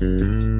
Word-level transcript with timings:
Música 0.00 0.59